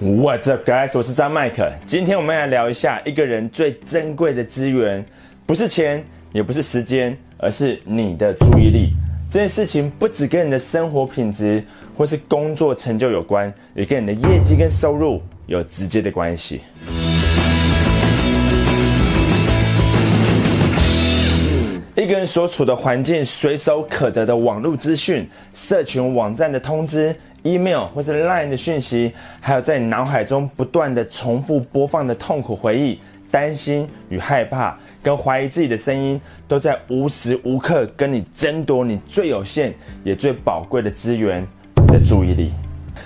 [0.00, 0.90] What's up, guys？
[0.94, 1.70] 我是张麦克。
[1.86, 5.04] 今天我们来聊一下一个人最珍贵的资源，
[5.46, 8.94] 不是钱，也不是时间，而是你的注意力。
[9.30, 11.62] 这件事情不只跟你的生活品质
[11.96, 16.62] 或是工作成就有关，也跟你的业绩跟收入有直接的关系。
[21.94, 27.14] 一个人所处的环境，随手可得的网络资讯、社群网站的通知。
[27.42, 32.98] Email 或是 line 的讯息，还有在你脑海中不断的重复播放的痛苦回忆、
[33.30, 39.74] 担心与害怕，跟怀疑自己的声音，都在无时无刻跟你争夺你最有限
[40.04, 41.46] 也最宝贵的资源——
[41.88, 42.52] 的注意力。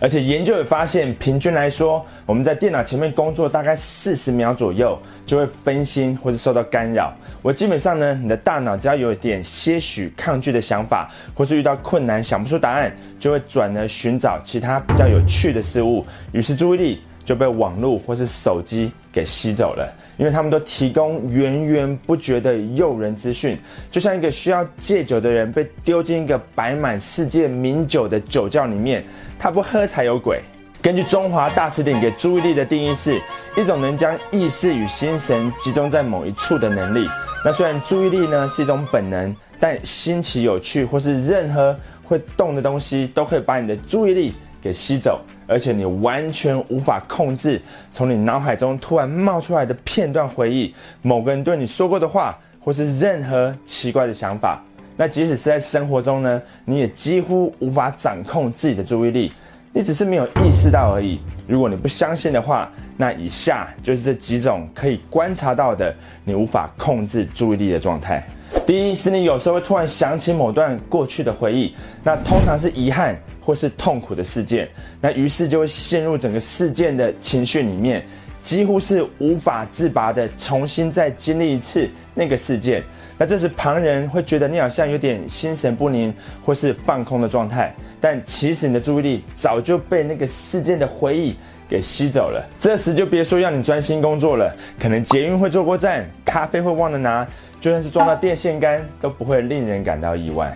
[0.00, 7.12] 而且研究也发现，平均来说，我们在电脑前面工作大概四十秒左右，就会分心或是受到干扰。
[7.42, 19.92] 我基本上呢，你的大脑只要有一点些许抗拒的想法，或是遇到困难想不出答案，就会转而寻找其他比较有趣的事物，于是注意力就被网络或是手机给吸走了。
[20.18, 23.58] 因为他们都提供源源不绝的诱人资讯，
[23.90, 29.02] 就像一个需要戒酒的人被丢进一个摆满世界名酒的酒窖里面，
[29.38, 30.40] 他不喝才有鬼。
[30.82, 33.18] 根据中华大词典给注意力的定义是
[33.56, 37.08] 一种能将意识与心神集中在某一处的能力。
[37.44, 45.20] 那虽然注意力呢是一种本能，但新奇有趣或是任何会动的东西都可以把你的注意力给吸走。
[45.46, 47.60] 而且你完全无法控制
[47.92, 54.62] 从你脑海中突然冒出来的片段回忆，某个人对你说过的话，或是任何奇怪的想法。
[54.96, 59.32] 那即使是在生活中呢，你也几乎无法掌控自己的注意力，
[59.72, 61.18] 你只是没有意识到而已。
[61.46, 65.92] 如果你不相信的话，那以下就是这几种可以观察到的
[66.24, 68.22] 你无法控制注意力的状态。
[68.66, 74.68] 第一是你有时候会突然想起某段过去的回忆，那通常是遗憾或是痛苦的事件，
[75.00, 78.04] 那于是就会陷入整个事件的情绪里面，
[78.42, 82.82] 几乎是无法自拔的重新再经历一次那个事件。
[83.18, 86.12] 那这时旁人会觉得你好像有点心神不宁
[86.44, 91.36] 或是放空的状态，但其实你的注意力早就被那个事件的回忆
[91.68, 92.44] 给吸走了。
[92.58, 97.26] 这时就别说要你专心工作了，可能捷运会坐过站，咖啡会忘了拿。
[97.60, 100.52] 就算是撞到电线杆，都不会令人感到意外。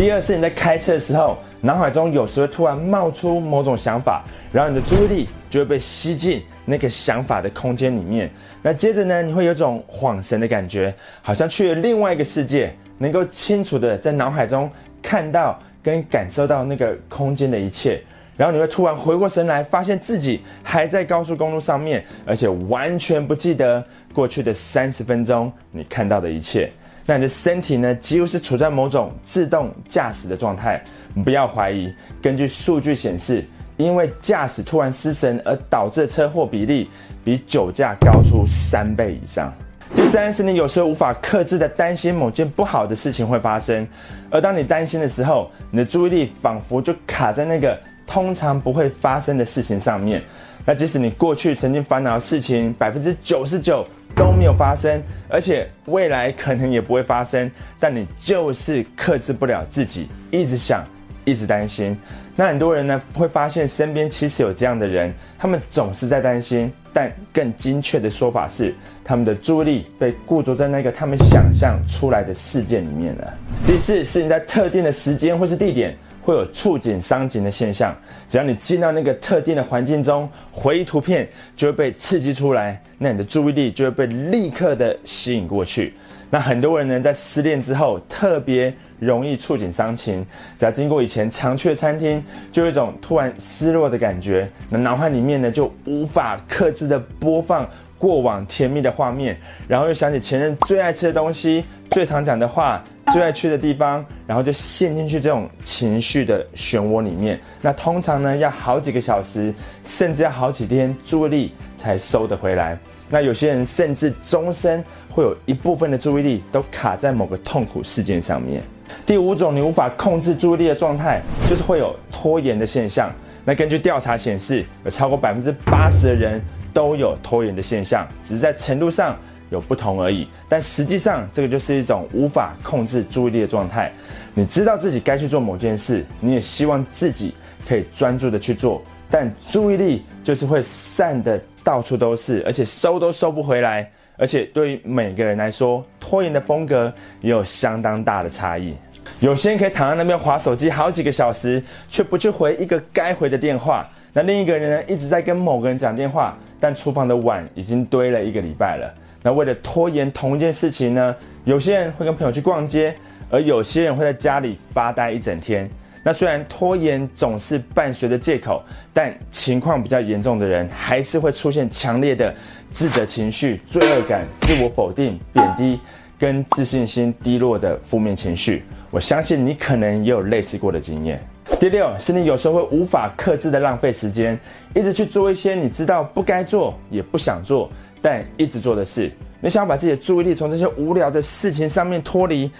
[0.00, 8.30] 第二是你在开车的时候，脑海中有时会突然冒出某种想法，然后你的注意力就会被吸进那个想法的空间里面。
[8.62, 14.70] 那接着呢，你会有种恍神的感觉，好像去了另外一个世界，能够清楚的在脑海中
[15.02, 18.02] 看到跟感受到那个空间的一切。
[18.38, 23.84] 然后你会突然回过神来，发现自己还在高速公路上面，而且完全不记得
[24.14, 26.72] 过去的三十分钟你看到的一切。
[27.10, 30.80] 那你的身体呢，几乎是处在某种自动驾驶的状态。
[31.24, 33.44] 不要怀疑，根据数据显示，
[33.76, 36.88] 因为驾驶突然失神而导致的车祸比例，
[37.24, 39.52] 比酒驾高出三倍以上。
[39.92, 43.84] 第三是你有时候无法克制的担心某件不好的事情会发生，
[44.30, 47.76] 而当你担心的时候，你的注意力仿佛就卡在那个。
[48.10, 50.20] 通常不会发生的事情上面，
[50.66, 57.48] 那即使你过去曾经烦恼的事情，百分之九十九都没有发生，而且未来可能也不会发生，
[57.78, 60.84] 但你就是克制不了自己，一直想，
[61.24, 61.96] 一直担心。
[62.34, 73.34] 那很多人呢会发现身边其实有这样的人，他们总是在担心，但更精确的说法是，他们的注意力被固着在那个他们想象出来的事件里面了。
[73.64, 75.96] 第四是你在特定的时间或是地点。
[76.22, 77.96] 会有触景伤情的现象，
[78.28, 85.94] 只要你进到那个特定的环境中，回忆图片就会被刺激出来，那你的注意力就会被立刻的吸引过去。
[86.28, 90.24] 那很多人呢，在失恋之后特别容易触景伤情，
[90.58, 92.22] 只要经过以前常去的餐厅，
[92.52, 99.36] 就有一种突然失落的感觉，那脑海里面呢就无法克制的播放过往甜蜜的画面，
[99.66, 102.84] 然后又想起前任最爱吃的东西，最常讲的话。
[103.12, 107.38] 最爱去的地方，然后就陷进去这种情绪的漩涡里面。
[107.60, 112.78] 那通常呢，要好几个小时，甚至要好几天，注意力才收得回来。
[113.08, 118.62] 那有些人甚至终身会有一部分的注意力都卡在某个痛苦事件上面。
[119.04, 123.10] 第五种你无法控制注意力的状态，就是会有拖延的现象。
[123.44, 126.40] 那根据调查显示，有超过百分之八十的人
[126.72, 129.18] 都有拖延的现象，只是在程度上。
[129.50, 133.92] 有不同而已，但实际上这个就是一种无法控制注意力的状态。
[134.32, 137.34] 你知道自己该去做某件事，你也希望自己
[137.68, 143.90] 可以专注的去做，但注意力就是会散的到处都是，而且收都收不回来。
[144.16, 146.92] 而且对于每个人来说，拖延的风格
[147.22, 148.74] 也有相当大的差异。
[149.18, 153.88] 有些人可以躺在那边划手机好几个小时，却不去回一个该回的电话。
[154.12, 158.94] 那另一个人呢一直在跟某个人讲电话，但厨房的碗已经堆了一个礼拜了。
[159.22, 161.14] 那为了拖延同一件事情呢，
[161.44, 162.94] 有些人会跟朋友去逛街，
[163.30, 165.68] 而有些人会在家里发呆一整天。
[166.02, 168.62] 那虽然拖延总是伴随着借口，
[168.92, 172.34] 但情况比较严重的人，还是会出现强烈的
[172.70, 175.78] 自责情绪、罪恶感、自我否定、贬低
[176.18, 178.64] 跟自信心低落的负面情绪。
[178.90, 181.22] 我相信你可能也有类似过的经验。
[181.58, 184.38] 第六是你有时候会无法克制的浪费时间，
[184.74, 187.70] 一直去做一些你知道不该做也不想做，
[188.00, 189.10] 但一直做的事。
[189.40, 192.50] 你想要把自己的注意力从这些无聊的事情上面脱离。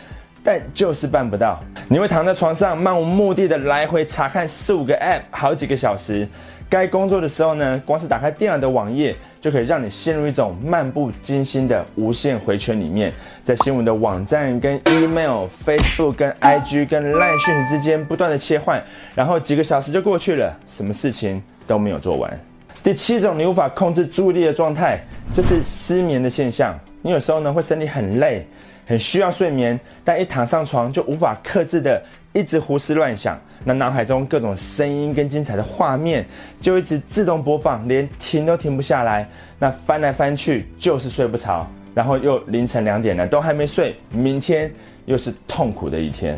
[0.42, 6.26] 但就是办不到，你会躺在床上漫无目的的来回查看四五个 App 好几个小时。
[6.66, 13.12] 该工作的时候呢，光是打开电脑的网页就可以让你陷入一种漫不经心的无限回圈里面，
[13.44, 18.82] 在新闻的网站、跟 Email、Facebook、跟 IG、跟 Line 讯息之间不断的切换，
[19.14, 22.40] 然后几个小时就过去了，什么事情都没有做完。
[22.82, 25.00] 第七种你无法控制注意力的状态，
[25.34, 26.78] 就是失眠的现象。
[27.02, 28.46] 你有时候呢会身体很累。
[28.86, 36.26] 很需要睡眠，但一躺上床就无法克制的一直胡思乱想，那脑海中各种声音跟精彩的画面
[36.60, 39.28] 就一直自动播放，连停都停不下来。
[39.60, 44.68] 那翻来翻去就是睡不着，然后又凌晨两点了都还没睡，明天
[45.04, 46.36] 又是痛苦的一天。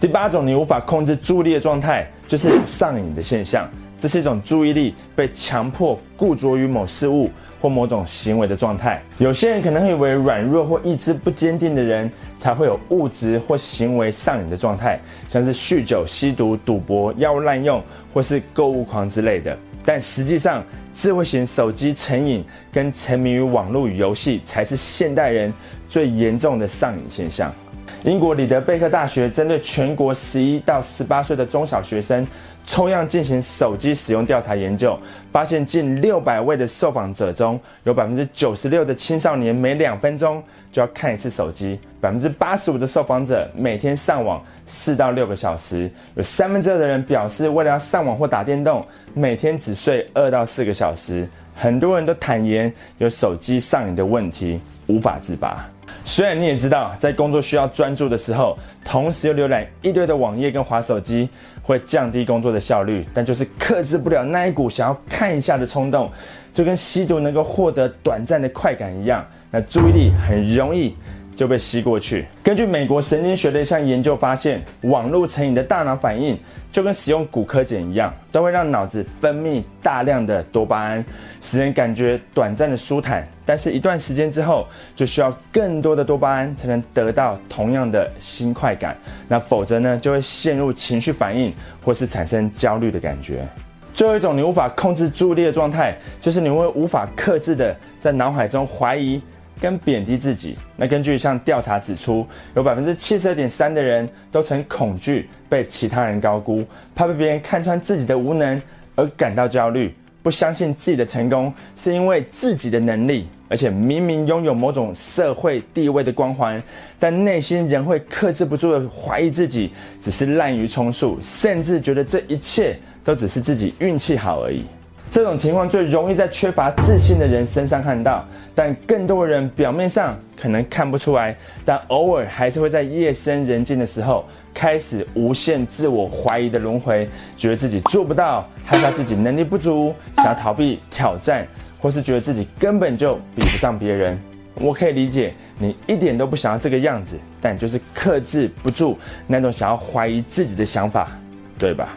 [0.00, 3.70] 第八种你无法控制注意力的状态，就是上瘾的现象。
[4.02, 9.00] 这是一种注意力被强迫固着于某事物或某种行为的状态。
[9.18, 17.80] 有些人可能会以为软弱或意志不坚定的人才会有物质或行为上瘾的状态，像是酗酒、吸毒、赌博、药物滥用
[18.12, 19.56] 或是购物狂之类的。
[19.84, 25.54] 但实际上，智慧型手机成瘾跟沉迷于网络与游戏才是现代人
[25.88, 27.54] 最严重的上瘾现象。
[28.04, 32.26] 英国里德贝克大学针对全国十一到十八岁的中小学生。
[32.64, 34.96] 抽样进行手机使用调查研究，
[35.32, 40.40] 发现近六百位的受访者中有百分之九十六的青少年每两分钟
[40.70, 51.28] 就要看一次手机，百分之八十五的受访者每天上网四到六个小时，有三分之二的人表示为了要上网或打电动，每天只睡二到四个小时。
[51.56, 55.68] 很多人都坦言有手机上瘾的问题，无法自拔。
[56.04, 61.28] 虽然你也知道，在工作需要专注的时候，同时又浏览一堆的网页跟滑手机，
[61.62, 66.10] 会降低工作的效率，但就是克制不了那一股想要看一下的冲动，
[66.52, 70.94] 就跟吸毒能够获得短暂的快感一样，那注意力很容易。
[71.36, 72.26] 就被吸过去。
[72.42, 76.38] 根据美国神经学的一项研究发现，网络成瘾的大脑反应
[76.70, 81.04] 就跟使用骨科碱一样，都会让脑子分泌大量的多巴胺，
[81.40, 83.26] 使人感觉短暂的舒坦。
[83.44, 88.96] 但是，一段时间之后，就需要更多的多巴胺才能得到同样的新快感。
[89.26, 91.52] 那否则呢，就会陷入情绪反应，
[91.84, 93.46] 或是产生焦虑的感觉。
[93.92, 99.20] 最后一种你无法控制注意力的状态，就是你会无法克制的在脑海中怀疑。
[99.60, 100.56] 跟贬低自己。
[100.76, 106.64] 那根据一项调查指出，有百分之七十二点三的人都曾恐惧被其他人高估，
[106.94, 108.60] 怕被别人看穿自己的无能
[108.94, 116.62] 而感到焦虑，不相信自己的成功是因为自己的能力，而且明明拥有某种社会地位的光环，
[116.98, 124.64] 但内心仍会克制不住的怀疑自己只是滥竽充数，甚至觉得这一切都只是自己运气好而已。
[125.12, 131.36] 这种情况最容易在缺乏自信的人身上看到，但更多人表面上可能看不出来，
[131.66, 141.46] 但偶尔还是会在夜深人静的时候开始无限自我怀疑的轮回，觉得自己做不到，害怕自己能力不足，想要逃避挑战，
[141.78, 144.18] 或是觉得自己根本就比不上别人。
[144.54, 148.96] 我可以理解你一点都不想要这个样子，但就是克制不住
[149.26, 151.10] 那种想要怀疑自己的想法，
[151.58, 151.90] 对吧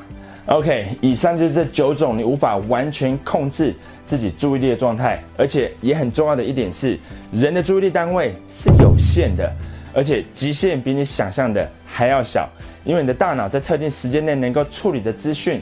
[0.48, 3.74] ？OK，以上就是这九种你无法完全控制
[4.06, 6.98] 自己注意力的状态，而且也很重要的一点是，
[7.32, 9.52] 人的注意力单位是有限的，
[9.94, 12.48] 而且极限比你想象的还要小，
[12.84, 15.60] 因为你的大脑在特定时间内能够处理的资讯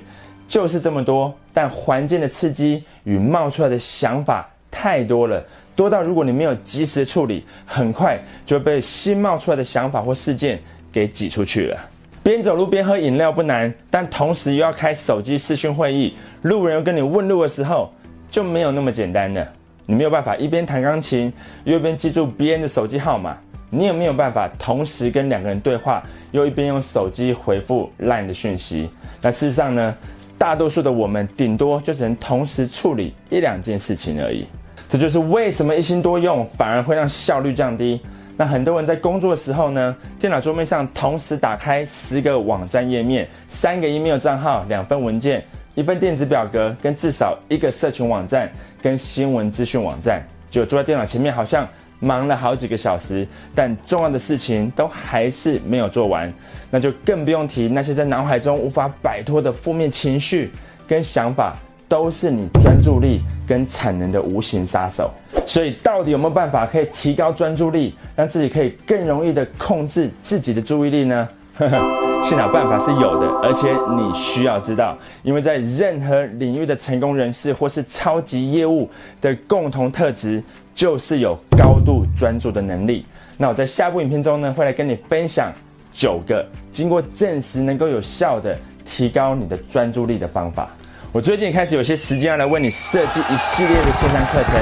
[0.49, 5.41] 就是这么多，但环境的刺激与冒出来的想法太多了，
[5.77, 10.61] 多到如果你没有及时处理，很快就被新冒出来的想法或事件
[10.91, 11.77] 给挤出去了。
[12.23, 17.91] 边走路边喝饮料不难，但同时又要开手机视讯会议，路人又跟你问路的时候，
[18.31, 19.45] 就没有那么简单了。
[19.85, 21.31] 你没有办法一边弹钢琴，
[21.65, 23.37] 又一边记住别人的手机号码。
[23.69, 26.01] 你有没有办法同时跟两个人对话，
[26.31, 28.89] 又一边用手机回复 LINE 的讯息？
[29.21, 29.93] 那事实上呢，
[30.37, 34.45] 大多数的我们顶多就只能同时处理一两件事情而已。
[34.87, 37.99] 这就是为什么一心多用反而会让效率降低。
[38.35, 45.43] 那很多人在工作的时候呢，电脑桌面上同时打开十个网站页面、三个 email 账号、两份文件，
[45.75, 51.67] 一份电子表格跟至少一个社群网站跟新闻资讯网站，就坐在电脑前面，好像
[51.99, 56.33] 忙了好几个小时，但重要的事情都还是没有做完。
[56.71, 60.51] 那就更不用提那些在脑海中无法摆脱的负面情绪
[60.87, 61.55] 跟想法，
[61.87, 65.13] 都是你专注力跟产能的无形杀手。
[65.45, 71.27] 所以，到底有没有办法可以提高专注力，让自己可以更容易的控制自己的注意力呢？
[71.55, 78.89] 呵呵，幸好办法是有的，而且你需要知道，因为在任何领域的成功人士或是超级业务
[79.21, 83.05] 的共同特质，就是有高度专注的能力。
[83.37, 85.51] 那我在下部影片中呢，会来跟你分享
[85.91, 90.69] 九个经过证实能够有效的提高你的专注力的方法。
[91.13, 94.53] 我最近开始有些时间要来为你设计一系列的线上课程，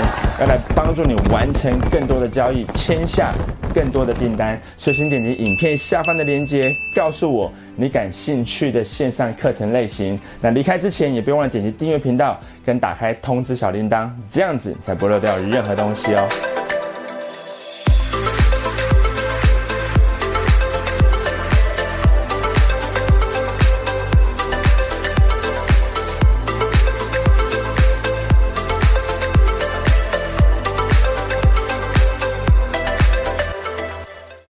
[0.42, 3.34] 要来帮助你完成更多的交易，签下
[3.74, 4.62] 更多的订单。
[4.76, 6.62] 所以请点击影片下方的链接，
[6.94, 10.20] 告诉我你感兴趣的线上课程类型。
[10.42, 16.28] 那离开之前也别忘了点击订阅频道跟打开通知小铃铛，这样子才不漏掉任何东西哦。